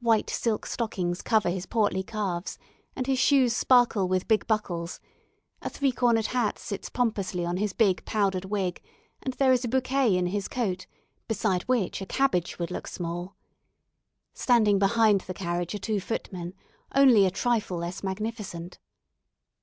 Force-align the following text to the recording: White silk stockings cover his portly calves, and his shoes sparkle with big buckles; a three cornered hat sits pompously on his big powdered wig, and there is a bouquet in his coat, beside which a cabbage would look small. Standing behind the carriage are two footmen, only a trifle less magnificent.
White 0.00 0.30
silk 0.30 0.64
stockings 0.64 1.20
cover 1.20 1.50
his 1.50 1.66
portly 1.66 2.02
calves, 2.02 2.58
and 2.96 3.06
his 3.06 3.18
shoes 3.18 3.54
sparkle 3.54 4.08
with 4.08 4.26
big 4.26 4.46
buckles; 4.46 4.98
a 5.60 5.68
three 5.68 5.92
cornered 5.92 6.28
hat 6.28 6.58
sits 6.58 6.88
pompously 6.88 7.44
on 7.44 7.58
his 7.58 7.74
big 7.74 8.02
powdered 8.06 8.46
wig, 8.46 8.80
and 9.22 9.34
there 9.34 9.52
is 9.52 9.62
a 9.62 9.68
bouquet 9.68 10.16
in 10.16 10.28
his 10.28 10.48
coat, 10.48 10.86
beside 11.28 11.64
which 11.64 12.00
a 12.00 12.06
cabbage 12.06 12.58
would 12.58 12.70
look 12.70 12.86
small. 12.86 13.36
Standing 14.32 14.78
behind 14.78 15.20
the 15.20 15.34
carriage 15.34 15.74
are 15.74 15.78
two 15.78 16.00
footmen, 16.00 16.54
only 16.94 17.26
a 17.26 17.30
trifle 17.30 17.76
less 17.76 18.02
magnificent. 18.02 18.78